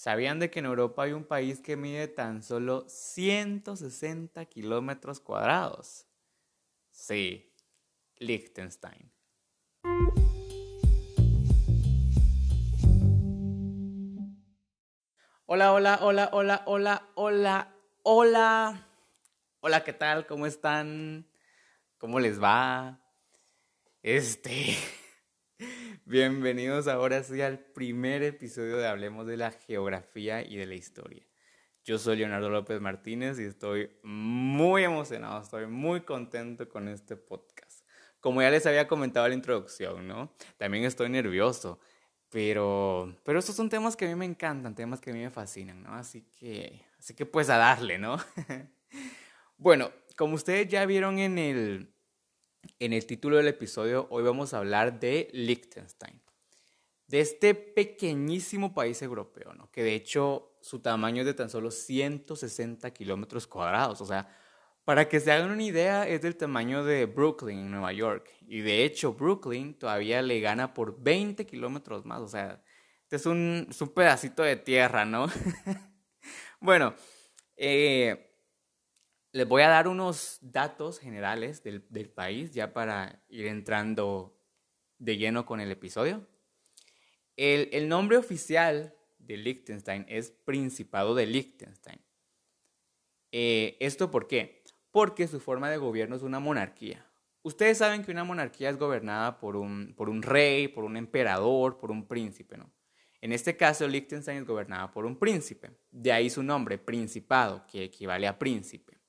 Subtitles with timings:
[0.00, 6.06] ¿Sabían de que en Europa hay un país que mide tan solo 160 kilómetros cuadrados?
[6.90, 7.54] Sí,
[8.16, 9.12] Liechtenstein.
[15.44, 18.88] Hola, hola, hola, hola, hola, hola, hola.
[19.60, 20.26] Hola, ¿qué tal?
[20.26, 21.28] ¿Cómo están?
[21.98, 23.02] ¿Cómo les va?
[24.02, 24.78] Este...
[26.06, 31.26] Bienvenidos ahora sí al primer episodio de Hablemos de la Geografía y de la Historia.
[31.84, 37.86] Yo soy Leonardo López Martínez y estoy muy emocionado, estoy muy contento con este podcast.
[38.20, 40.32] Como ya les había comentado en la introducción, ¿no?
[40.56, 41.80] También estoy nervioso,
[42.30, 45.30] pero, pero estos son temas que a mí me encantan, temas que a mí me
[45.30, 45.94] fascinan, ¿no?
[45.94, 48.18] Así que, así que pues a darle, ¿no?
[49.58, 51.94] bueno, como ustedes ya vieron en el,
[52.78, 56.20] en el título del episodio, hoy vamos a hablar de Liechtenstein,
[57.06, 59.70] de este pequeñísimo país europeo, ¿no?
[59.70, 64.00] que de hecho su tamaño es de tan solo 160 kilómetros cuadrados.
[64.00, 64.28] O sea,
[64.84, 68.28] para que se hagan una idea, es del tamaño de Brooklyn, en Nueva York.
[68.46, 72.20] Y de hecho, Brooklyn todavía le gana por 20 kilómetros más.
[72.20, 72.62] O sea,
[73.02, 75.26] este es un, es un pedacito de tierra, ¿no?
[76.60, 76.94] bueno,
[77.56, 78.29] eh,
[79.32, 84.36] les voy a dar unos datos generales del, país ya para ir entrando
[84.98, 86.26] de lleno con el episodio.
[87.36, 92.00] El, nombre oficial de Liechtenstein es Principado de Liechtenstein.
[93.32, 94.64] Eh, ¿Esto por qué?
[94.90, 97.06] Porque su forma de gobierno es una monarquía.
[97.42, 101.78] Ustedes saben que una monarquía es gobernada por un, por un rey, por un emperador,
[101.78, 102.70] por un príncipe, ¿no?
[103.22, 105.70] En este caso, Liechtenstein es gobernada por un príncipe.
[105.90, 108.99] De ahí su nombre, Principado, que equivale a príncipe.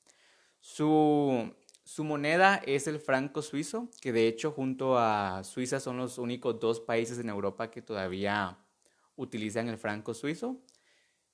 [0.61, 1.55] Su,
[1.97, 6.79] moneda es el franco suizo, que de hecho junto a Suiza son los únicos dos
[6.79, 8.57] países en Europa que todavía
[9.15, 10.61] utilizan el franco suizo.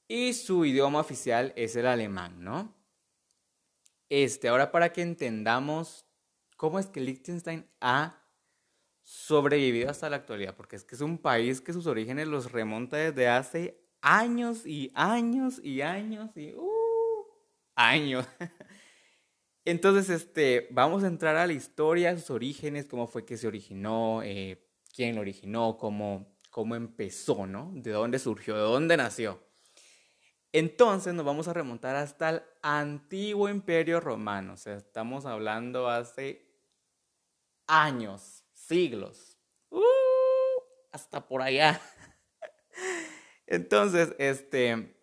[0.08, 2.74] Y su idioma oficial es el alemán, ¿no?
[4.10, 6.06] Este, ahora para que entendamos
[6.56, 8.24] cómo es que Liechtenstein ha
[9.04, 12.96] sobrevivido hasta la actualidad, porque es que es un país que sus orígenes los remonta
[12.96, 17.26] desde hace años y años y años y uh,
[17.76, 18.26] años.
[19.70, 24.22] Entonces, este, vamos a entrar a la historia, sus orígenes, cómo fue que se originó,
[24.24, 27.74] eh, quién lo originó, cómo, cómo empezó, ¿no?
[27.76, 29.44] De dónde surgió, de dónde nació.
[30.54, 36.50] Entonces nos vamos a remontar hasta el antiguo imperio romano, o sea, estamos hablando hace
[37.68, 39.38] años, siglos,
[39.70, 39.82] uh,
[40.94, 41.82] hasta por allá.
[43.46, 44.97] Entonces, este,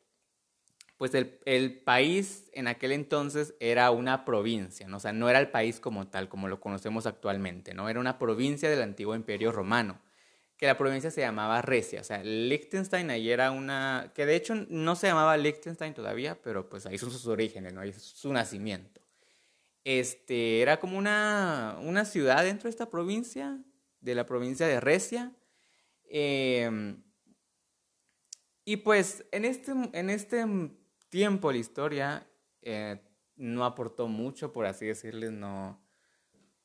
[1.04, 4.97] pues el, país en aquel entonces era una provincia, ¿no?
[4.97, 7.91] o sea, no era el país como tal, como lo conocemos actualmente, ¿no?
[7.91, 10.00] Era una provincia del antiguo imperio romano,
[10.56, 14.54] que la provincia se llamaba Recia, o sea, Liechtenstein ahí era una, que de hecho
[14.70, 17.82] no se llamaba Liechtenstein todavía, pero pues ahí son sus orígenes, ¿no?
[17.82, 19.03] Ahí es su nacimiento.
[19.84, 23.59] Este, era como una, una ciudad dentro de esta provincia,
[24.00, 25.32] de la provincia de Recia,
[26.09, 27.03] em,
[28.65, 30.47] y pues en este, en este
[31.14, 32.26] tiempo la historia
[32.60, 33.00] eh,
[33.36, 35.80] no aportó mucho, por así decirles, no,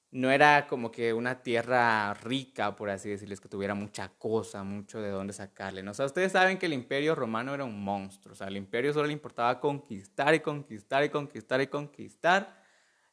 [0.09, 5.03] no era como que una tierra rica, por así decirles, que tuviera mucha cosa, mucho
[5.03, 5.83] de dónde sacarle.
[5.83, 5.91] ¿no?
[5.91, 8.91] O sea, ustedes saben que el imperio romano era un monstruo, o sea, al imperio
[8.91, 12.63] solo le importaba conquistar y conquistar y conquistar y conquistar.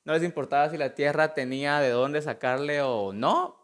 [0.06, 3.60] No les importaba si la tierra tenía de dónde sacarle o no.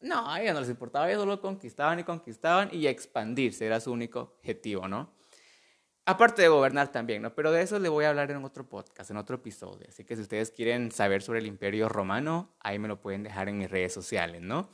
[0.00, 3.92] No, a ellos no les importaba, ellos solo conquistaban y conquistaban y expandirse era su
[3.92, 5.19] único objetivo, ¿no?
[6.10, 7.36] Aparte de gobernar también, ¿no?
[7.36, 9.86] Pero de eso le voy a hablar en otro podcast, en otro episodio.
[9.88, 13.48] Así que si ustedes quieren saber sobre el imperio romano, ahí me lo pueden dejar
[13.48, 14.70] en mis redes sociales, ¿no?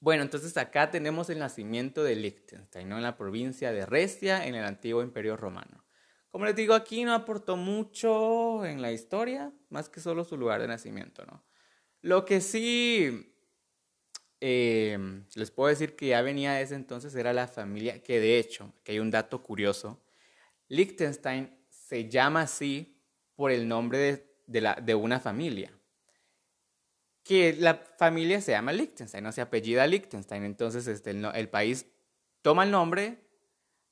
[0.00, 2.96] Bueno, entonces acá tenemos el nacimiento de Liechtenstein, ¿no?
[2.96, 5.84] En la provincia de Recia, en el antiguo imperio romano.
[6.32, 10.60] Como les digo, aquí no aportó mucho en la historia, más que solo su lugar
[10.60, 11.44] de nacimiento, ¿no?
[12.00, 13.32] Lo que sí
[14.40, 14.98] eh,
[15.36, 18.74] les puedo decir que ya venía de ese entonces era la familia, que de hecho,
[18.82, 20.02] que hay un dato curioso,
[20.68, 23.00] Liechtenstein se llama así
[23.34, 23.98] por el nombre
[24.46, 25.72] de, de una familia.
[27.22, 30.44] Que la familia se llama Liechtenstein, no se apellida Liechtenstein.
[30.44, 31.86] Entonces este, el, país
[32.42, 33.18] toma el nombre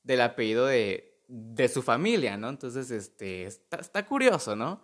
[0.03, 2.49] del apellido de, de su familia, ¿no?
[2.49, 4.81] Entonces este, está, curioso, ¿no?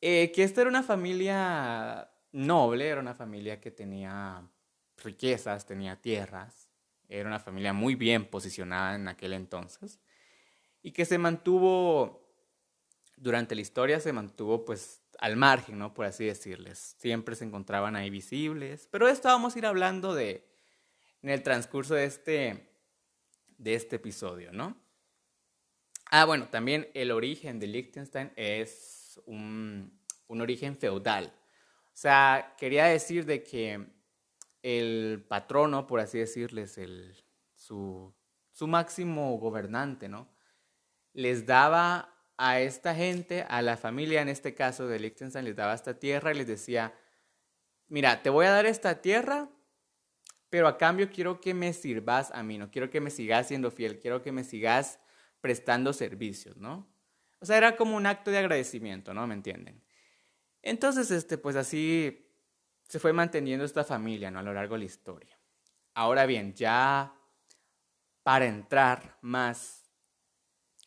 [0.00, 4.48] Eh, que esta era una familia noble, era una familia que tenía
[5.02, 6.70] riquezas, tenía tierras,
[7.08, 9.98] era una familia muy bien posicionada en aquel entonces
[10.88, 12.32] y que se mantuvo,
[13.14, 15.92] durante la historia se mantuvo pues al margen, ¿no?
[15.92, 16.96] Por así decirles.
[16.98, 18.88] Siempre se encontraban ahí visibles.
[18.90, 20.48] Pero esto vamos a ir hablando de,
[21.20, 22.70] en el transcurso de este,
[23.58, 24.78] de este episodio, ¿no?
[26.10, 29.92] Ah, bueno, también el origen de Liechtenstein es un,
[30.26, 31.34] un origen feudal.
[31.88, 33.92] O sea, quería decir de que
[34.62, 37.14] el patrono, por así decirles, el,
[37.54, 38.14] su,
[38.52, 40.37] su máximo gobernante, ¿no?
[41.18, 45.74] Les daba a esta gente, a la familia en este caso de Liechtenstein, les daba
[45.74, 46.94] esta tierra y les decía,
[47.88, 49.48] mira, te voy a dar esta tierra,
[50.48, 53.72] pero a cambio quiero que me sirvas a mí, no quiero que me sigas siendo
[53.72, 55.00] fiel, quiero que me sigas
[55.40, 56.88] prestando servicios, ¿no?
[57.40, 59.26] O sea, era como un acto de agradecimiento, ¿no?
[59.26, 59.82] ¿Me entienden?
[60.62, 62.32] Entonces, este, pues así
[62.84, 64.38] se fue manteniendo esta familia, ¿no?
[64.38, 65.36] A lo largo de la historia.
[65.94, 67.12] Ahora bien, ya
[68.22, 69.77] para entrar más,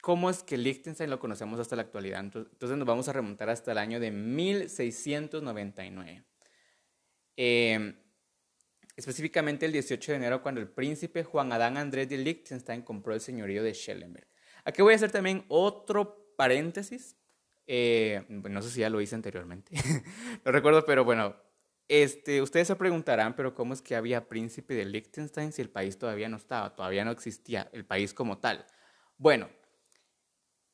[0.02, 2.20] ¿cómo es que Liechtenstein lo conocemos hasta la actualidad?
[2.20, 6.24] Entonces nos vamos a remontar hasta el año de 1699.
[7.38, 7.96] Em,
[8.96, 13.22] específicamente el 18 de enero, cuando el príncipe Juan Adán Andrés de Liechtenstein compró el
[13.22, 14.28] señorío de Schellenberg.
[14.66, 17.16] Aquí voy a hacer también otro paréntesis.
[17.68, 19.72] Eh, no sé si ya lo hice anteriormente.
[20.46, 21.36] no recuerdo, pero bueno.
[21.88, 25.98] Este, ustedes se preguntarán, pero ¿cómo es que había príncipe de Liechtenstein si el país
[25.98, 28.66] todavía no estaba, todavía no existía el país como tal?
[29.18, 29.50] Bueno,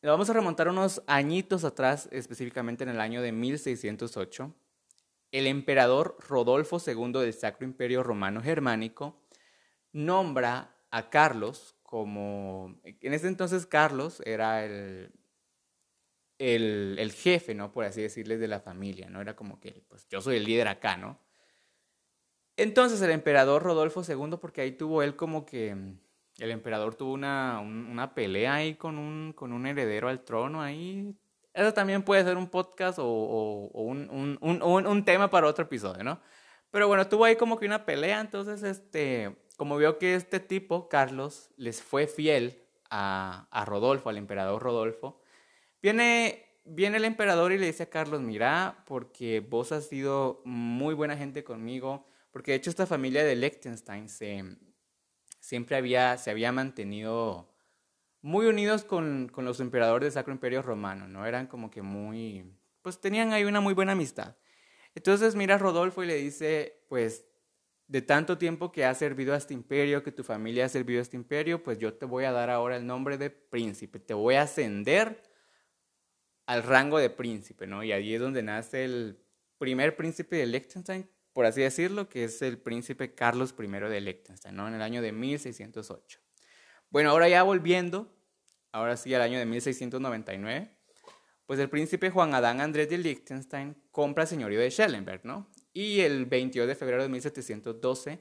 [0.04, 4.54] vamos a remontar unos añitos atrás, específicamente en el año de 1608.
[5.32, 9.22] El emperador Rodolfo II del Sacro Imperio Romano Germánico
[9.92, 15.12] nombra a Carlos como, en ese entonces Carlos era el,
[16.38, 17.72] el, jefe, ¿no?
[17.72, 19.22] Por así decirles, de la familia, ¿no?
[19.22, 21.20] Era como que, pues yo soy el líder acá, ¿no?
[22.58, 25.96] Entonces el emperador Rodolfo II, porque ahí tuvo él como que,
[26.40, 31.16] el emperador tuvo una, una pelea ahí con un, con un heredero al trono ahí.
[31.54, 35.66] Eso también puede ser un podcast o, o, un, un, un, un tema para otro
[35.66, 36.20] episodio, ¿no?
[36.70, 40.88] Pero bueno, tuvo ahí como que una pelea, entonces este como vio que este tipo,
[40.88, 45.20] Carlos, les fue fiel a, a Rodolfo, al emperador Rodolfo,
[45.82, 50.94] viene, viene el emperador y le dice a Carlos, mira, porque vos has sido muy
[50.94, 54.44] buena gente conmigo, porque de hecho esta familia de Liechtenstein se,
[55.48, 57.50] siempre había, se había mantenido
[58.22, 61.26] muy unidos con, con los emperadores del Sacro Imperio Romano, ¿no?
[61.26, 64.36] Eran como que muy, pues tenían ahí una muy buena amistad.
[64.94, 67.26] Entonces mira a Rodolfo y le dice, pues
[67.88, 71.04] de tanto tiempo que has servido a este imperio, que tu familia ha servido a
[71.04, 74.36] este imperio, pues yo te voy a dar ahora el nombre de príncipe, te voy
[74.36, 75.24] a ascender
[76.46, 77.86] al rango de príncipe, ¿no?
[77.86, 79.18] Y allí es donde nace el
[79.58, 84.56] primer príncipe de Liechtenstein, por así decirlo, que es el príncipe Carlos I de Liechtenstein,
[84.56, 84.68] ¿no?
[84.68, 86.20] En el año de 1608.
[86.90, 88.12] Bueno, ahora ya volviendo,
[88.72, 90.76] ahora sí al año de 1699,
[91.46, 95.48] pues el príncipe Juan Adán Andrés de Liechtenstein compra el señorío de Schellenberg, ¿no?
[95.74, 98.20] Y el 22 de febrero de 1712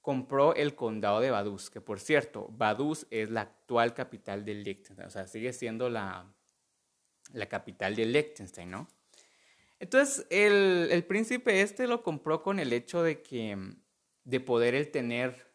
[0.00, 5.06] compró el condado de Vaduz, que por cierto, Vaduz es la actual capital de Liechtenstein,
[5.06, 6.34] o sea, sigue siendo la,
[7.32, 8.88] la capital de Liechtenstein, ¿no?
[9.80, 13.58] Entonces, el, príncipe este lo compró con el hecho de que,
[14.24, 15.50] de poder él tener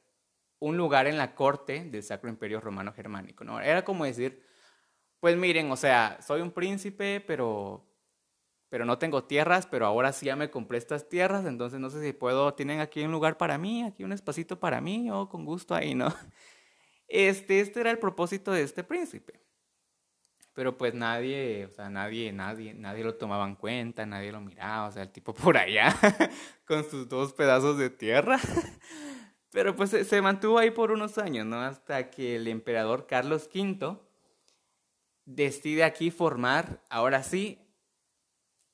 [0.60, 3.62] un lugar en la corte del Sacro Imperio Romano Germánico, ¿no?
[3.62, 4.44] Era como decir,
[5.20, 7.86] pues miren, o sea, soy un príncipe, pero
[8.70, 12.04] pero no tengo tierras, pero ahora sí ya me compré estas tierras, entonces no sé
[12.04, 15.46] si puedo, tienen aquí un lugar para mí, aquí un espacito para mí, o con
[15.46, 16.14] gusto ahí, ¿no?
[17.08, 19.45] Este, este era el propósito de este príncipe.
[20.56, 24.88] Pero pues nadie, o sea, nadie, nadie, nadie lo tomaba en cuenta, nadie lo miraba,
[24.88, 25.94] o sea, el tipo por allá,
[26.66, 28.40] con sus dos pedazos de tierra.
[29.52, 31.62] Pero pues se mantuvo ahí por unos años, ¿no?
[31.62, 33.98] Hasta que el emperador Carlos V
[35.26, 37.60] decide aquí formar, ahora sí,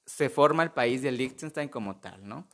[0.05, 2.47] se forma el país de Liechtenstein como tal, ¿no?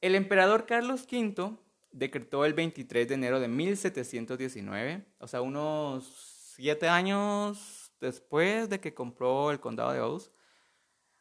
[0.00, 1.56] El emperador Carlos V
[1.90, 8.94] decretó el 23 de enero de 1719, o sea, unos siete años después de que
[8.94, 10.30] compró el condado de Ouz.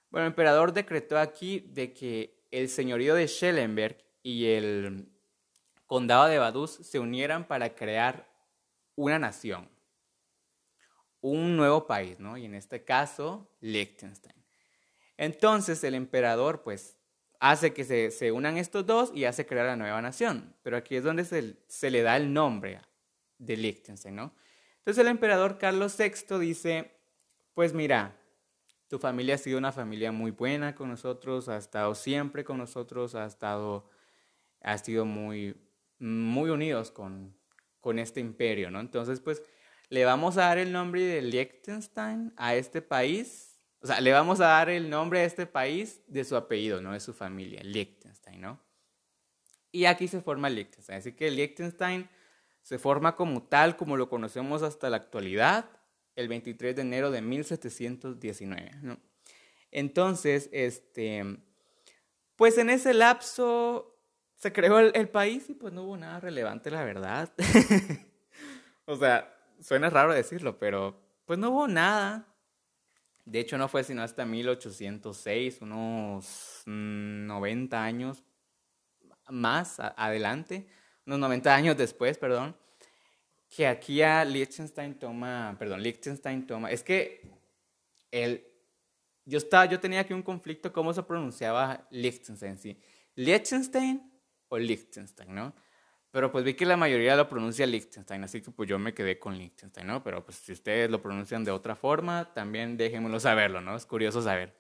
[0.10, 5.10] Bueno, el emperador decretó aquí de que el señorío de Schellenberg y el
[5.86, 8.28] condado de Vaduz se unieran para crear
[8.96, 9.70] una nación,
[11.22, 12.38] un nuevo país, ¿no?
[12.38, 14.36] Y en este caso, Liechtenstein.
[15.18, 16.98] Entonces el emperador pues
[17.40, 20.56] hace que se, unan estos dos y hace crear la nueva nación.
[20.64, 22.82] Pero aquí es donde se, le da el nombre
[23.38, 24.34] de Liechtenstein, ¿no?
[24.90, 26.90] Entonces el emperador Carlos VI dice,
[27.54, 28.20] pues mira,
[28.88, 33.14] tu familia ha sido una familia muy buena con nosotros, ha estado siempre con nosotros,
[33.14, 33.88] ha estado,
[34.62, 35.56] ha sido muy,
[36.00, 37.38] muy unidos con,
[37.80, 38.80] con este imperio, ¿no?
[38.80, 39.44] Entonces, pues,
[39.90, 44.42] le vamos a dar el nombre de Liechtenstein a este país o sea, le vamos
[44.42, 48.42] a dar el nombre a este país de su apellido, no de su familia, Liechtenstein,
[48.42, 48.60] ¿no?
[49.72, 50.98] Y aquí se forma Liechtenstein.
[50.98, 52.10] Así que Liechtenstein
[52.70, 55.72] se forma como tal, como lo conocemos hasta la actualidad,
[56.16, 58.74] el 23 de enero de 1719.
[58.84, 59.00] ¿no?
[59.72, 61.40] Entonces, este,
[62.36, 64.00] pues en ese lapso
[64.36, 67.34] se creó el, el, país y pues no hubo nada relevante, la verdad.
[68.86, 72.28] o sea, suena raro decirlo, pero pues no hubo nada.
[73.26, 78.24] De hecho, no fue sino hasta 1806, unos 90 años
[79.28, 80.68] más adelante,
[81.06, 82.56] unos 90 años después, perdón,
[83.50, 87.22] que aquí a Liechtenstein toma, perdón, Liechtenstein toma, es que
[88.12, 88.46] el,
[89.26, 92.80] yo, estaba, yo tenía aquí un conflicto cómo se pronunciaba Liechtenstein, ¿sí?
[93.16, 94.12] Liechtenstein
[94.50, 95.54] o Liechtenstein, ¿no?
[96.12, 99.20] Pero pues vi que la mayoría lo pronuncia Liechtenstein, así que pues yo me quedé
[99.20, 100.04] con Liechtenstein, ¿no?
[100.04, 103.76] Pero pues si ustedes lo pronuncian de otra forma, también déjenmelo saberlo, ¿no?
[103.76, 104.56] Es curioso saber.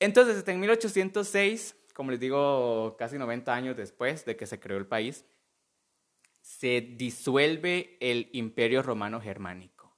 [0.00, 4.86] Entonces, en 1806, como les digo, casi 90 años después de que se creó el
[4.86, 5.24] país,
[6.40, 9.96] se disuelve el imperio romano germánico.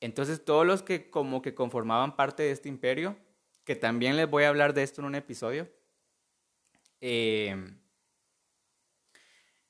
[0.00, 3.16] Entonces, todos los que como que conformaban parte de este imperio,
[3.64, 5.68] que también les voy a hablar de esto en un episodio,
[7.00, 7.56] eh,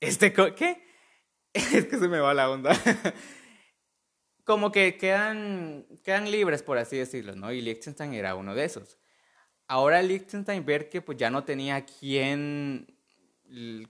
[0.00, 0.86] este, ¿qué?
[1.52, 2.72] Es que se me va la onda.
[4.44, 7.52] Como que quedan, quedan libres, por así decirlo, ¿no?
[7.52, 8.97] Y Liechtenstein era uno de esos.
[9.68, 12.86] Ahora Liechtenstein ver que pues ya no tenía quien,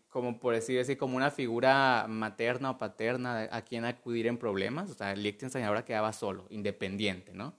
[0.09, 4.91] como por decir como una figura materna o paterna a quien acudir en problemas.
[4.91, 7.55] O sea, Liechtenstein ahora quedaba solo, independiente, ¿no?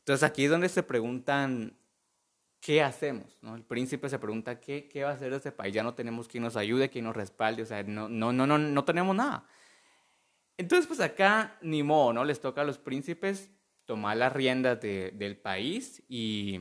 [0.00, 1.76] Entonces aquí es donde se preguntan
[2.66, 3.38] ¿qué hacemos?
[3.42, 3.54] ¿no?
[3.54, 5.72] El príncipe se pregunta, ¿qué, ¿qué va a hacer este país?
[5.72, 8.58] Ya no tenemos quien nos ayude, quien nos respalde, o sea, no, no, no, no,
[8.58, 9.46] no tenemos nada.
[10.56, 12.24] Entonces, pues acá ni modo, ¿no?
[12.24, 13.50] Les toca a los príncipes
[13.84, 16.60] tomar las riendas de, del país y,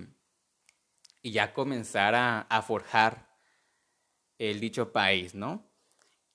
[1.25, 3.27] y ya comenzar a, forjar
[4.37, 5.67] el dicho país, ¿no?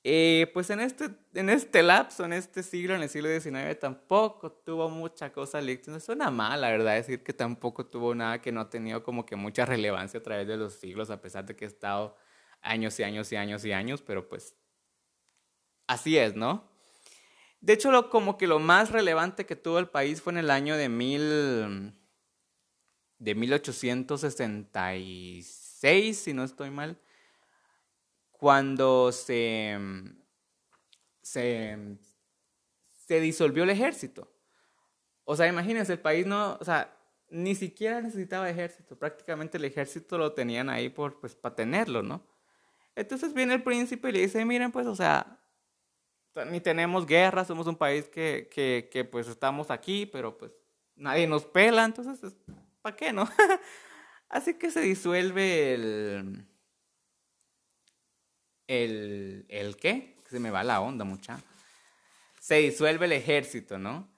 [0.02, 4.50] Eh, pues en este, en este lapso, en este siglo, en el siglo XIX, tampoco
[4.50, 6.00] tuvo mucha cosa Liechtenstein.
[6.00, 9.36] Suena mal, la verdad, decir que tampoco tuvo nada que no ha tenido como que
[9.36, 12.16] mucha relevancia a través de los siglos, a pesar de que ha estado
[12.60, 14.56] años y años y años y años, pero pues
[15.86, 16.68] así es, ¿no?
[17.60, 20.50] De hecho, lo, como que lo más relevante que tuvo el país fue en el
[20.50, 21.94] año de, mil,
[23.20, 26.98] de 1866, si no estoy mal
[28.32, 29.78] cuando se,
[31.20, 31.78] se,
[33.06, 34.32] se disolvió el ejército.
[35.24, 36.96] O sea, imagínense, el país no, o sea,
[37.28, 42.26] ni siquiera necesitaba ejército, prácticamente el ejército lo tenían ahí por, pues, para tenerlo, ¿no?
[42.96, 45.38] Entonces viene el príncipe y le dice, miren, pues, o sea,
[46.50, 50.52] ni tenemos guerra, somos un país que, que, que pues, estamos aquí, pero, pues,
[50.96, 52.34] nadie nos pela, entonces,
[52.82, 53.28] ¿para qué, no?
[54.28, 56.46] Así que se disuelve el,
[58.68, 60.16] el, el qué?
[60.28, 61.42] Se me va la onda, mucha.
[62.40, 64.08] Se disuelve el ejército, ¿no?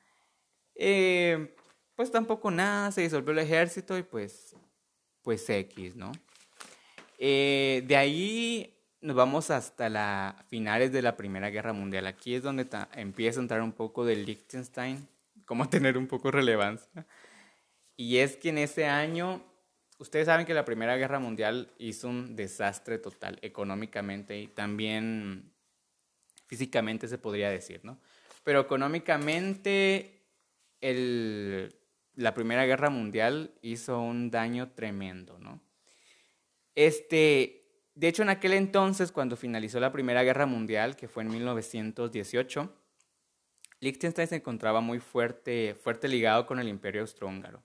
[0.75, 1.55] Eh,
[1.97, 4.55] pues tampoco nada, se disolvió el ejército y pues,
[5.23, 6.13] pues X, ¿no?
[7.19, 12.07] Eh, de ahí nos vamos hasta la finales de la Primera Guerra Mundial.
[12.07, 15.09] Aquí es donde empieza a entrar un poco de Liechtenstein,
[15.45, 17.07] como tener un poco de relevancia.
[18.03, 19.45] Y es que en ese año
[19.99, 25.53] ustedes saben que la Primera Guerra Mundial hizo un desastre total económicamente y también
[26.49, 28.01] físicamente se podría decir, ¿no?
[28.43, 30.27] Pero económicamente
[30.81, 35.63] la Primera Guerra Mundial hizo un daño tremendo, ¿no?
[36.75, 41.31] Este, de hecho, en aquel entonces, cuando finalizó la Primera Guerra Mundial, que fue en
[41.31, 42.69] 1918,
[43.79, 47.63] Liechtenstein se encontraba muy fuerte, fuerte ligado con el Imperio Austrohúngaro.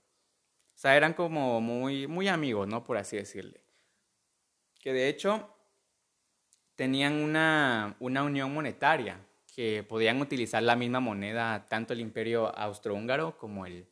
[0.78, 2.84] O sea, eran como muy, muy amigos, ¿no?
[2.84, 3.60] Por así decirle.
[4.80, 5.50] Que de hecho
[6.76, 9.20] tenían una, una unión monetaria,
[9.56, 13.88] que podían utilizar la misma moneda tanto el imperio austrohúngaro como el,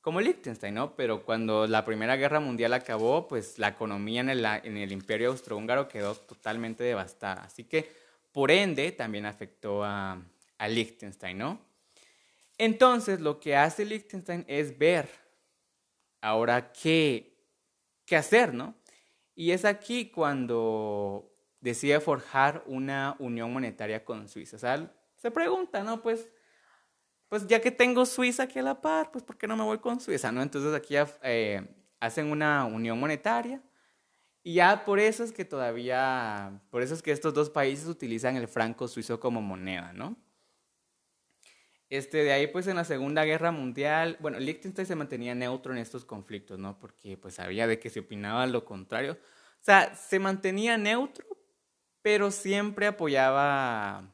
[0.00, 0.94] como Liechtenstein, ¿no?
[0.94, 5.30] Pero cuando la Primera Guerra Mundial acabó, pues la economía en el, en el imperio
[5.30, 7.42] austrohúngaro quedó totalmente devastada.
[7.42, 7.90] Así que,
[8.30, 10.22] por ende, también afectó a,
[10.56, 11.58] a Liechtenstein, ¿no?
[12.58, 15.21] Entonces, lo que hace Liechtenstein es ver
[16.22, 17.36] ahora qué,
[18.06, 18.74] qué hacer, ¿no?
[19.34, 24.58] Y es aquí cuando decide forjar una unión monetaria con Suiza.
[25.16, 26.00] Se pregunta, ¿no?
[26.00, 26.30] Pues,
[27.28, 29.78] pues ya que tengo Suiza aquí a la par, pues ¿por qué no me voy
[29.78, 30.42] con Suiza, no?
[30.42, 31.62] Entonces aquí eh,
[32.00, 33.62] hacen una unión monetaria
[34.42, 38.36] y ya por eso es que todavía, por eso es que estos dos países utilizan
[38.36, 40.16] el franco suizo como moneda, ¿no?
[41.92, 45.78] Este, de ahí, pues, en la Segunda Guerra Mundial, bueno, Liechtenstein se mantenía neutro en
[45.78, 46.78] estos conflictos, ¿no?
[46.78, 49.12] Porque, pues, sabía de que se opinaba lo contrario.
[49.12, 51.26] O sea, se mantenía neutro,
[52.00, 54.10] pero siempre apoyaba,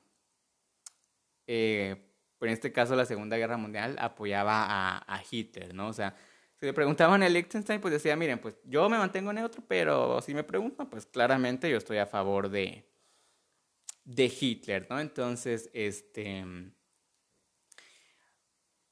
[1.47, 2.05] eh,
[2.41, 5.87] en este caso la Segunda Guerra Mundial apoyaba a, a Hitler, ¿no?
[5.87, 6.17] O sea,
[6.59, 10.35] si le preguntaban a Liechtenstein, pues decía, miren, pues yo me mantengo neutro, pero si
[10.35, 12.91] me preguntan, pues claramente yo estoy a favor de,
[14.03, 14.99] de Hitler, ¿no?
[14.99, 16.45] Entonces, este,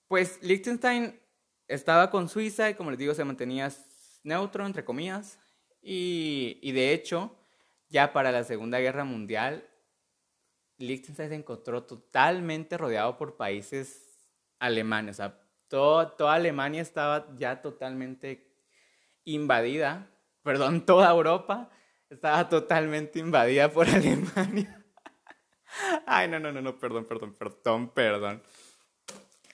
[0.08, 1.18] pues Liechtenstein
[1.68, 3.70] estaba con Suiza y como les digo, se mantenía
[4.22, 5.38] neutro, entre comillas,
[5.82, 7.36] y, de hecho,
[7.88, 9.68] ya para la Segunda Guerra Mundial,
[10.78, 14.18] Liechtenstein se encontró totalmente rodeado por países
[14.58, 18.52] alemanes, o sea, toda Alemania estaba ya totalmente
[19.24, 20.10] invadida,
[20.42, 21.70] perdón, toda Europa
[22.10, 24.84] estaba totalmente invadida por Alemania.
[26.06, 28.42] Ay, no, no, no, no, perdón, perdón, perdón, perdón.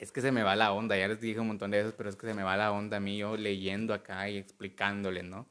[0.03, 2.09] Es que se me va la onda, ya les dije un montón de veces, pero
[2.09, 5.49] es que se me va la onda a mí yo leyendo acá y explicándoles, ¿no?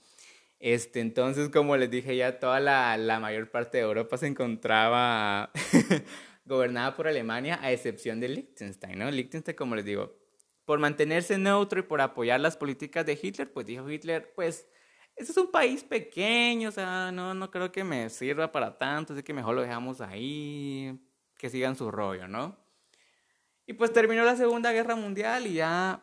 [0.60, 5.52] Este, entonces, como les dije, ya toda la, la mayor parte de Europa se encontraba
[6.46, 9.10] gobernada por Alemania, a excepción de Liechtenstein, ¿no?
[9.10, 10.20] Liechtenstein, como les digo,
[10.66, 14.68] por mantenerse neutro y por apoyar las políticas de Hitler, pues dijo Hitler, pues
[15.16, 19.14] este es un país pequeño, o sea, no, no creo que me sirva para tanto,
[19.14, 21.00] así que mejor lo dejamos ahí,
[21.38, 22.60] que sigan su rollo, ¿no?
[23.72, 26.02] Y pues terminó la Segunda Guerra Mundial y ya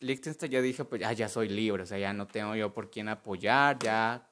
[0.00, 2.90] Liechtenstein ya dije, pues ya, ya soy libre, o sea, ya no tengo yo por
[2.90, 4.28] quién apoyar, ya,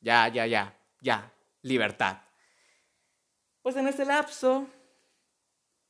[0.00, 1.32] ya, ya, ya, ya,
[1.62, 2.18] libertad.
[3.60, 4.68] Pues en ese lapso,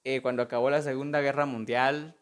[0.05, 2.17] eh, cuando acabó la Segunda Guerra Mundial,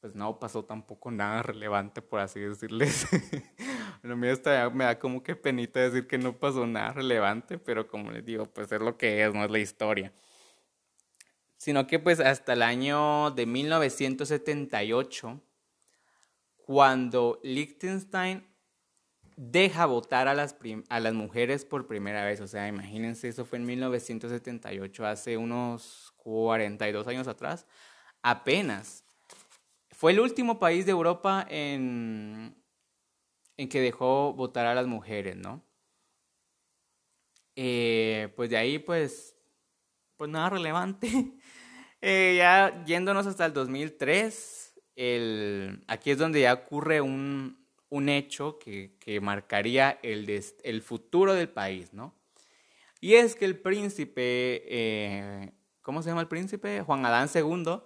[0.00, 3.06] pues no pasó tampoco nada relevante, por así decirles.
[4.02, 7.56] bueno, a mí hasta me da como que penita decir que no pasó nada relevante,
[7.56, 10.12] pero como les digo, pues es lo que es, no es la historia.
[11.58, 15.42] Sino que pues hasta el año de 1978,
[16.56, 18.46] cuando Liechtenstein
[19.36, 20.56] deja votar a las,
[20.88, 26.12] a las mujeres por primera vez, o sea, imagínense, eso fue en 1978, hace unos
[26.16, 27.66] 42 años atrás,
[28.22, 29.04] apenas
[29.92, 32.56] fue el último país de Europa en,
[33.56, 35.64] en que dejó votar a las mujeres, ¿no?
[37.56, 39.36] Eh, pues de ahí, pues,
[40.16, 41.08] pues nada relevante.
[42.00, 47.58] Eh, ya yéndonos hasta el 2003, el, aquí es donde ya ocurre un,
[47.88, 50.28] un hecho que, que marcaría el,
[50.62, 52.14] el, futuro del país, ¿no?
[53.00, 56.82] Y es que el príncipe, eh, ¿cómo se llama el príncipe?
[56.82, 57.80] Juan Adán II,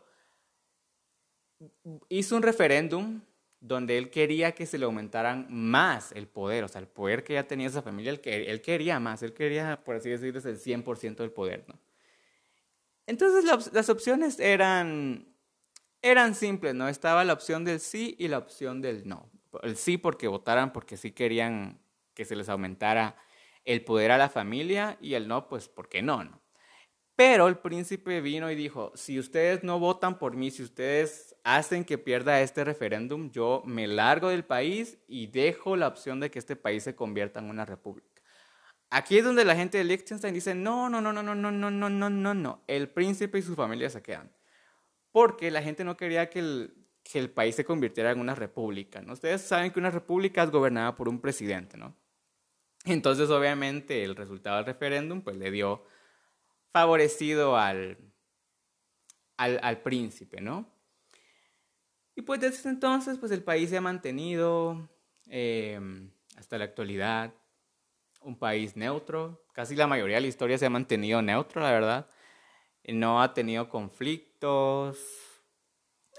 [2.08, 3.20] hizo un referéndum
[3.60, 7.34] donde él quería que se le aumentaran más el poder, o sea, el poder que
[7.34, 11.16] ya tenía esa familia, él, él quería más, él quería, por así decirlo, el 100%
[11.16, 11.78] del poder, ¿no?
[13.12, 13.44] Entonces
[13.74, 15.26] las opciones eran,
[16.00, 16.88] eran simples, ¿no?
[16.88, 19.30] Estaba la opción del sí y la opción del no.
[19.62, 21.78] El sí porque votaran porque sí querían
[22.14, 23.16] que se les aumentara
[23.66, 26.40] el poder a la familia y el no, pues porque no, ¿no?
[27.14, 31.84] Pero el príncipe vino y dijo, si ustedes no votan por mí, si ustedes hacen
[31.84, 36.38] que pierda este referéndum, yo me largo del país y dejo la opción de que
[36.38, 38.11] este país se convierta en una república.
[38.94, 41.70] Aquí es donde la gente de Liechtenstein dice, no, no, no, no, no, no, no,
[41.70, 44.30] no, no, no, no, el príncipe y su familia se quedan.
[45.10, 49.02] Porque la gente no quería que el, que el país se convirtiera en una república.
[49.08, 51.96] Ustedes saben que una república es gobernada por un presidente, ¿no?
[52.84, 55.86] Entonces, obviamente, el resultado del referéndum, pues le dio
[56.70, 57.96] favorecido al,
[59.38, 60.70] al, al, príncipe, ¿no?
[62.14, 64.90] Y pues desde entonces, pues el país se ha mantenido
[65.28, 65.80] eh,
[66.36, 67.32] hasta la actualidad
[68.24, 69.44] un país neutro.
[69.52, 72.08] Casi la mayoría de la historia se ha mantenido neutro, la verdad.
[72.86, 74.98] No ha tenido conflictos.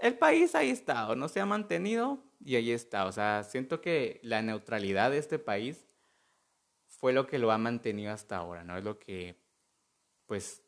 [0.02, 3.06] El país ahí está, no se ha mantenido y ahí está.
[3.06, 5.86] O sea, siento que la neutralidad de este país
[6.88, 8.78] fue lo que lo ha mantenido hasta ahora, ¿no?
[8.78, 9.44] Es lo que
[10.26, 10.64] pues,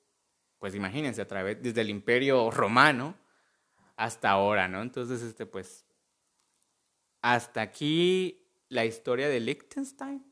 [0.60, 3.18] pues imagínense, a través, desde el imperio romano
[3.96, 4.82] hasta ahora, ¿no?
[4.82, 5.86] Entonces, este, pues,
[7.22, 10.24] hasta aquí la historia de Liechtenstein.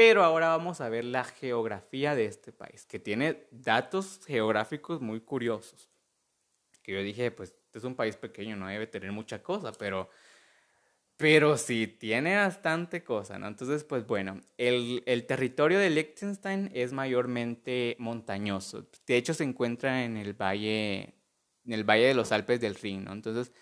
[0.00, 5.20] Pero ahora vamos a ver la geografía de este país, que tiene datos geográficos muy
[5.20, 5.90] curiosos.
[6.82, 10.08] Que yo dije, pues, este es un país pequeño, no debe tener mucha cosa, pero
[11.18, 13.46] pero sí, tiene bastante cosa, ¿no?
[13.46, 18.88] Entonces, pues bueno, el, el, territorio de Liechtenstein es mayormente montañoso.
[19.06, 21.12] De hecho, se encuentra en el valle,
[21.66, 23.12] en el valle de los Alpes del Rin, ¿no?
[23.12, 23.52] Entonces,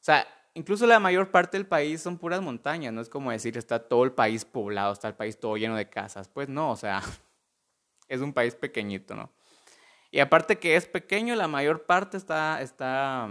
[0.00, 3.58] o sea, incluso la mayor parte del país son puras montañas, no es como decir
[3.58, 6.28] está todo el país poblado, está el país todo lleno de casas.
[6.28, 7.02] Pues no, o sea,
[8.08, 9.30] es un país pequeñito, ¿no?
[10.10, 13.28] Y aparte que es pequeño, la mayor parte está, está,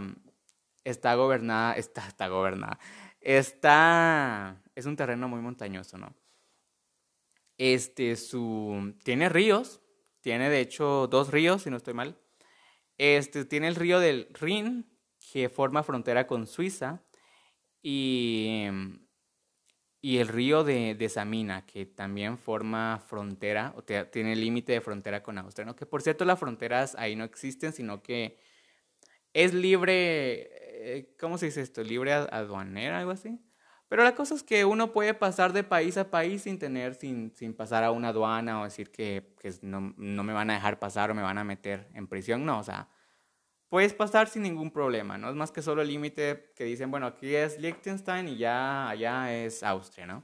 [0.84, 2.80] está gobernada, está, está gobernada
[3.22, 6.14] Está, es un terreno muy montañoso, ¿no?
[7.58, 9.82] Este, su, tiene ríos,
[10.22, 12.20] tiene de hecho dos ríos, si no estoy mal.
[13.00, 14.86] Este, tiene el río del Rin,
[15.32, 17.02] que forma frontera con Suiza,
[17.88, 18.65] y,
[20.02, 25.21] y el río de, de, Samina, que también forma frontera, o tiene límite de frontera
[25.21, 25.76] con Austria, ¿no?
[25.76, 28.39] Que por cierto las fronteras ahí no existen, sino que
[29.34, 30.50] es libre,
[30.98, 31.84] eh, ¿cómo se dice esto?
[31.84, 33.39] Libre aduanera, algo así.
[33.88, 37.36] Pero la cosa es que uno puede pasar de país a país sin tener, sin,
[37.36, 40.80] sin pasar a una aduana o decir que, que no, no, me van a dejar
[40.80, 42.48] pasar o me van a meter en prisión.
[42.48, 42.89] No, o sea,
[43.69, 45.30] puedes pasar sin ningún problema, ¿no?
[45.30, 49.34] Es más que solo el límite que dicen, bueno, aquí es Liechtenstein y ya allá
[49.36, 50.23] es Austria, ¿no?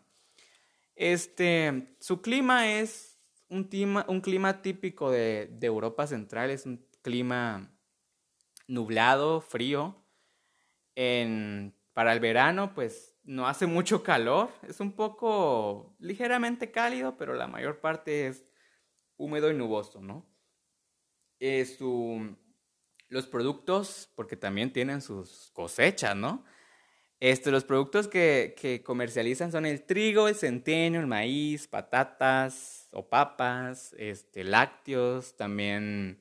[0.96, 7.70] Este, su clima es un clima, un clima típico de, Europa Central, es un clima
[8.68, 9.98] nublado, frío.
[10.96, 17.34] En, para el verano, pues no hace mucho calor, es un poco ligeramente cálido, pero
[17.34, 18.46] la mayor parte es
[19.18, 20.26] húmedo y nuboso, ¿no?
[21.40, 22.36] Eh, su,
[23.12, 26.44] los productos, porque también tienen sus cosechas, ¿no?
[27.20, 33.08] Este, los productos que, que comercializan son el trigo, el centeno, el maíz, patatas o
[33.08, 36.20] papas, este, lácteos, también,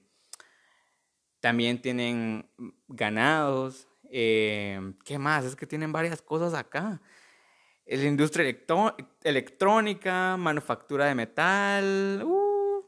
[1.40, 2.50] también tienen
[2.88, 5.44] ganados, eh, ¿Qué más?
[5.44, 7.00] Es que tienen varias cosas acá.
[7.86, 8.56] La industria
[9.24, 12.84] electrónica, manufactura de metal, uh,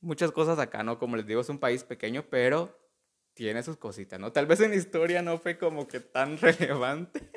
[0.00, 0.98] muchas cosas acá, ¿no?
[0.98, 2.76] Como les digo, es un país pequeño, pero
[3.36, 4.32] tiene sus cositas, ¿no?
[4.32, 7.30] Tal vez en historia no fue como que tan relevante,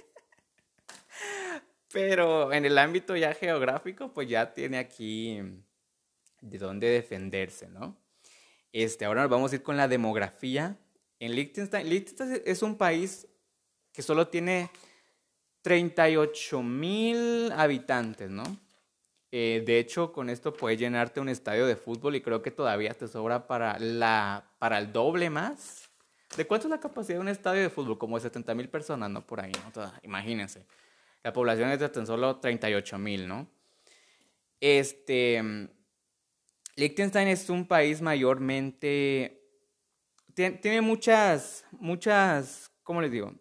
[1.91, 5.41] pero en el ámbito ya geográfico, pues ya tiene aquí
[6.39, 7.97] de dónde defenderse, ¿no?
[8.71, 10.77] Este, ahora nos vamos a ir con la demografía
[11.19, 13.27] en Liechtenstein, Liechtenstein es un país
[13.91, 14.69] que solo tiene
[15.63, 18.43] 38 mil habitantes, ¿no?
[19.31, 22.93] Eh, de hecho, con esto puedes llenarte un estadio de fútbol y creo que todavía
[22.93, 25.88] te sobra para, la, para el doble más.
[26.35, 27.97] ¿De cuánto es la capacidad de un estadio de fútbol?
[27.97, 29.25] Como de 70 mil personas, ¿no?
[29.25, 29.91] Por ahí, ¿no?
[30.03, 30.65] imagínense.
[31.23, 33.47] La población es de tan solo 38 mil, ¿no?
[34.59, 35.69] Este.
[36.75, 39.39] Liechtenstein es un país mayormente
[40.61, 43.33] tiene muchas, muchas, ¿cómo les digo?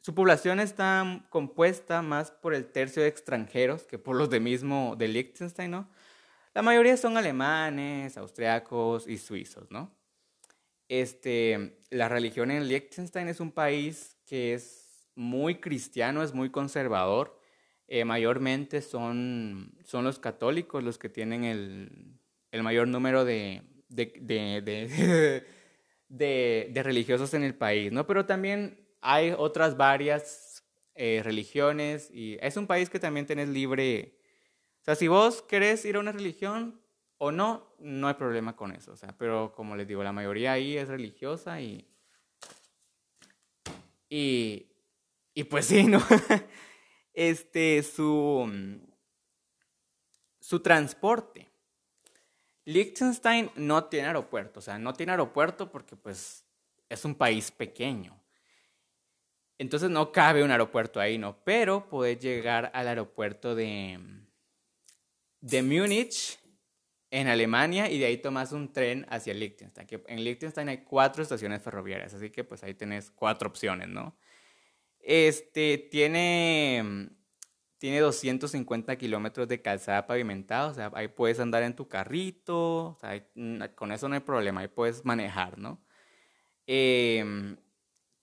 [0.00, 4.96] Su población está compuesta más por el tercio de extranjeros que por los de mismo
[4.96, 5.90] de Liechtenstein, ¿no?
[6.54, 9.94] La mayoría son alemanes, austriacos y suizos, ¿no?
[10.90, 17.38] Este, la religión en Liechtenstein es un país que es muy cristiano, es muy conservador.
[17.86, 22.18] Eh, mayormente son, son los católicos los que tienen el,
[22.50, 25.44] el mayor número de, de, de,
[26.08, 28.04] de, religiosos en el país, ¿no?
[28.08, 30.64] Pero también hay otras varias
[30.96, 34.18] eh, religiones y es un país que también tenés libre.
[34.80, 36.80] O sea, si vos querés ir a una religión
[37.22, 38.92] o no, no hay problema con eso.
[38.92, 41.86] O sea, pero como les digo, la mayoría ahí es religiosa y.
[44.08, 44.66] Y.
[45.34, 46.00] Y pues sí, ¿no?
[47.12, 48.80] Este, su.
[50.40, 51.50] Su transporte
[52.64, 56.44] Liechtenstein no tiene aeropuerto, o sea, no tiene aeropuerto porque pues
[56.88, 58.18] es un país pequeño.
[59.58, 61.36] Entonces no cabe un aeropuerto ahí, ¿no?
[61.44, 63.98] Pero puedes llegar al aeropuerto de,
[65.40, 66.39] de Múnich
[67.10, 69.88] en Alemania y de ahí tomas un tren hacia Liechtenstein.
[70.06, 74.16] en Liechtenstein hay cuatro estaciones ferroviarias, así que pues ahí tenés cuatro opciones, ¿no?
[75.00, 77.10] Este tiene
[77.80, 82.98] tiene 250 kilómetros de calzada pavimentada, o sea, ahí puedes andar en tu carrito, o
[83.00, 85.82] sea, mm, con eso no hay problema, ahí puedes manejar, ¿no?
[86.66, 87.56] Em,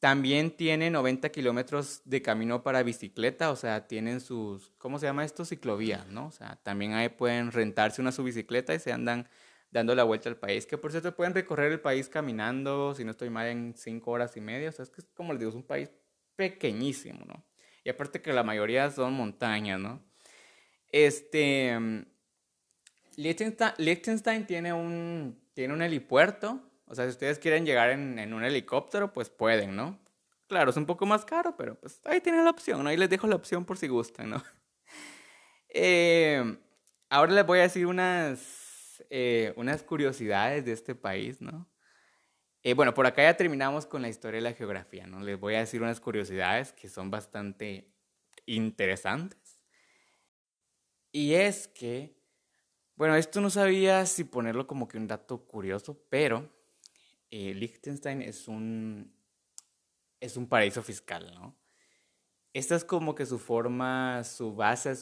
[0.07, 5.25] también tiene 90 kilómetros de camino para bicicleta, o sea, tienen sus, ¿cómo se llama
[5.25, 5.43] esto?
[5.43, 6.27] Ciclovías, ¿no?
[6.27, 9.27] O sea, también ahí pueden rentarse una su bicicleta y se andan
[9.69, 13.11] dando la vuelta al país, que por cierto pueden recorrer el país caminando, si no
[13.11, 15.57] estoy mal, en 5 horas y media, o sea, es que como les digo, es
[15.57, 15.91] un país
[16.37, 17.45] pequeñísimo, ¿no?
[17.83, 20.01] Y aparte que la mayoría son montañas, ¿no?
[20.89, 21.77] Este.
[21.77, 22.05] Mm,
[23.17, 26.66] Liechtenstein, tiene, un, tiene un helipuerto.
[26.87, 29.99] O sea, si ustedes quieren llegar en, un helicóptero, pues pueden, ¿no?
[30.47, 32.89] Claro, es un poco más caro, pero pues ahí tienen la opción, ¿no?
[32.89, 34.43] Ahí les dejo la opción por si gustan, ¿no?
[35.79, 36.57] Eh,
[37.09, 41.69] ahora les voy a decir unas, eh, unas curiosidades de este país, ¿no?
[42.63, 45.19] Eh, bueno, por acá ya terminamos con la historia de la geografía, ¿no?
[45.19, 47.93] Les voy a decir unas curiosidades que son bastante
[48.45, 49.59] interesantes.
[51.11, 52.17] Y es que,
[52.95, 56.56] bueno, esto no sabía si ponerlo como que un dato curioso, pero
[57.31, 59.13] eh, Liechtenstein es un,
[60.19, 61.57] es un paraíso fiscal, ¿no?
[62.53, 64.95] Esta es como que su forma, su base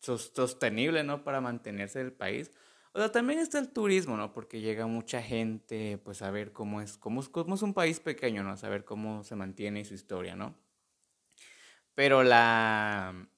[0.00, 1.24] sostenible, ¿no?
[1.24, 2.50] Para mantenerse el país.
[2.94, 4.32] O sea, también está el turismo, ¿no?
[4.32, 8.42] Porque llega mucha gente, pues, a ver cómo es, cómo cómo es un país pequeño,
[8.42, 8.50] ¿no?
[8.50, 10.58] A saber cómo se mantiene su historia, ¿no?
[11.94, 13.28] Pero la,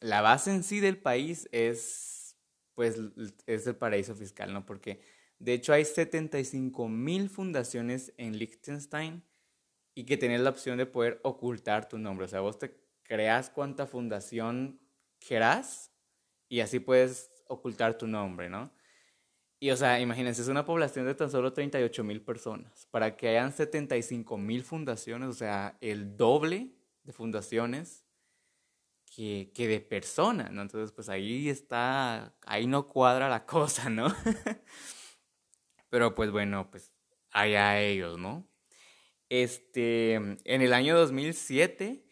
[0.00, 2.36] la base en sí del país es,
[2.74, 2.96] pues,
[3.46, 4.66] es el paraíso fiscal, ¿no?
[4.66, 5.00] Porque,
[5.38, 9.22] de hecho, hay 75 mil fundaciones en Liechtenstein
[9.94, 12.26] y que tienes la opción de poder ocultar tu nombre.
[12.26, 14.80] O sea, vos te creas cuánta fundación
[15.20, 15.92] querás
[16.48, 18.72] y así puedes ocultar tu nombre, ¿no?
[19.60, 22.86] Y o sea, imagínense, es una población de tan solo 38 mil personas.
[22.90, 26.72] Para que hayan 75 mil fundaciones, o sea, el doble
[27.02, 28.04] de fundaciones
[29.04, 30.62] que, que de personas, ¿no?
[30.62, 34.14] Entonces, pues ahí está, ahí no cuadra la cosa, ¿no?
[35.90, 36.92] Pero pues bueno, pues
[37.30, 38.48] allá ellos, ¿no?
[39.28, 42.04] Este, en el año 2007,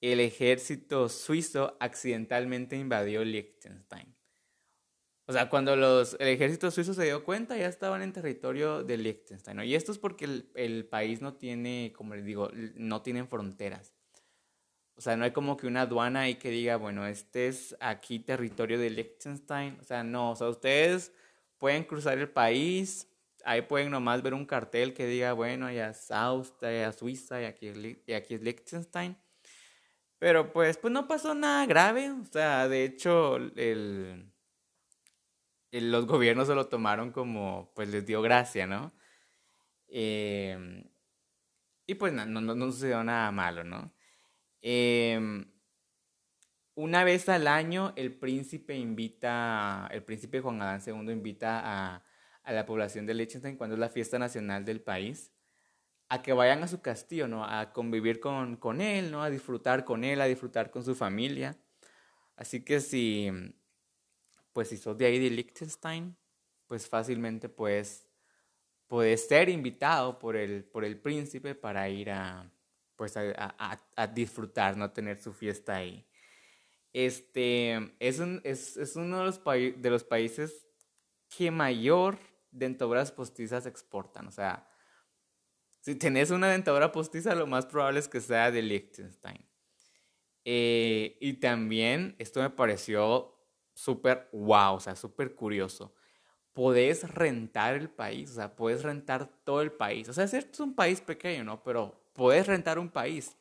[0.00, 4.14] el ejército suizo accidentalmente invadió Liechtenstein.
[5.26, 8.98] O sea, cuando los, el ejército suizo se dio cuenta, ya estaban en territorio de
[8.98, 9.60] Liechtenstein.
[9.62, 13.94] Y esto es porque el, el, país no tiene, como les digo, no tienen fronteras.
[14.96, 18.18] O sea, no hay como que una aduana ahí que diga, bueno, este es aquí
[18.18, 19.78] territorio de Liechtenstein.
[19.80, 21.12] O sea, no, o sea, ustedes
[21.62, 23.08] pueden cruzar el país,
[23.44, 27.44] ahí pueden nomás ver un cartel que diga, bueno, allá es Austria, es Suiza y
[27.44, 27.72] aquí,
[28.04, 29.16] y aquí es Liechtenstein.
[30.18, 32.10] Pero pues, pues no pasó nada grave.
[32.10, 34.32] O sea, de hecho, el,
[35.70, 38.92] los gobiernos se lo tomaron como, pues les dio gracia, ¿no?
[39.86, 40.82] Em,
[41.86, 43.94] y pues no, no, no, sucedió nada malo, ¿no?
[44.60, 45.46] Em,
[46.74, 52.04] una vez al año el príncipe invita, el príncipe Juan Adán II invita a,
[52.42, 55.32] a la población de Liechtenstein cuando es la fiesta nacional del país
[56.12, 57.42] a que vayan a su castillo, ¿no?
[57.42, 59.22] A convivir con, con él, ¿no?
[59.22, 61.56] A disfrutar con él, a disfrutar con su familia.
[62.36, 63.30] Así que si,
[64.52, 66.14] pues si sos de ahí de Liechtenstein,
[66.66, 68.06] pues fácilmente puedes,
[68.88, 72.52] puedes ser invitado por el, por el príncipe para ir a,
[72.96, 76.06] pues a, a, disfrutar, no tener su fiesta ahí.
[76.92, 80.66] Este, es, un, es, es uno de los, de los países
[81.36, 82.18] que mayor
[82.50, 84.26] dentaduras postizas exportan.
[84.28, 84.68] O sea,
[85.80, 89.44] si tenés una dentadura postiza, lo más probable es que sea de Liechtenstein.
[90.44, 93.34] Eh, y también esto me pareció
[93.74, 95.94] súper wow, o sea, súper curioso.
[96.52, 100.08] Podés rentar el país, o sea, puedes rentar todo el país.
[100.08, 101.62] O sea, es es un país pequeño, ¿no?
[101.62, 103.36] Pero puedes rentar un país.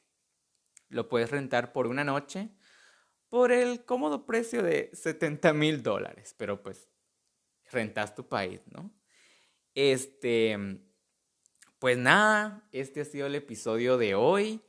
[0.88, 2.50] Lo puedes rentar por una noche
[3.32, 6.36] por el cómodo precio de 70 mil dólares.
[6.38, 6.90] Pero pues,
[7.72, 8.92] rentas tu país, ¿no?
[9.74, 10.58] Este,
[11.80, 14.60] pues nada, este ha sido el episodio de hoy.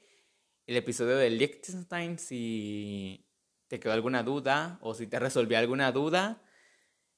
[0.69, 3.29] El episodio de Liechtenstein, si
[3.67, 6.41] te quedó alguna duda o si te resolví alguna duda,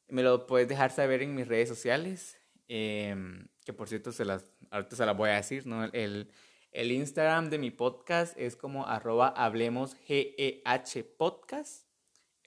[0.09, 2.39] me lo puedes dejar saber en mis redes sociales.
[2.69, 5.85] Em, que por cierto, se las, ahorita se las voy a decir, ¿no?
[5.85, 6.33] El, el
[6.75, 11.87] Instagram de mi podcast es como arroba hablemos GEH podcast.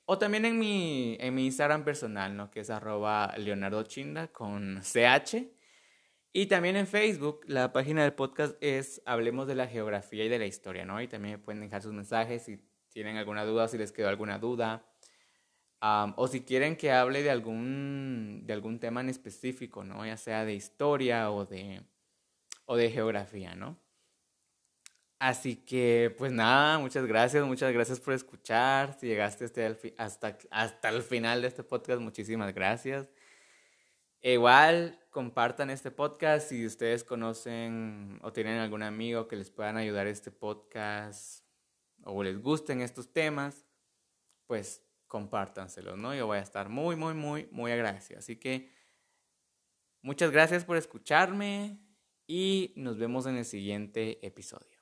[0.05, 2.51] O también en mi, en mi Instagram personal, ¿no?
[2.51, 5.47] Que es arroba Leonardo Chinda con CH.
[6.33, 10.39] Y también en Facebook, la página del podcast es Hablemos de la Geografía y de
[10.39, 11.01] la Historia, ¿no?
[11.01, 12.59] Y también me pueden dejar sus mensajes si
[12.89, 14.85] tienen alguna duda, si les quedó alguna duda.
[15.81, 20.05] o si quieren que hable de algún, de algún tema en específico, ¿no?
[20.05, 21.81] Ya sea de historia o de,
[22.65, 23.86] o de geografía, ¿no?
[25.19, 28.95] Así que, pues nada, muchas gracias, muchas gracias por escuchar.
[28.99, 29.45] Si llegaste
[29.97, 33.09] hasta, hasta el final de este podcast, muchísimas gracias.
[34.21, 39.77] E igual, compartan este podcast si ustedes conocen o tienen algún amigo que les puedan
[39.77, 41.43] ayudar a este podcast
[42.03, 43.65] o les gusten estos temas,
[44.45, 46.13] pues compártanselos, ¿no?
[46.13, 48.19] Yo voy a estar muy, muy, muy, muy agradecido.
[48.19, 48.71] Así que
[50.03, 51.79] muchas gracias por escucharme
[52.27, 54.76] y nos vemos en el siguiente episodio.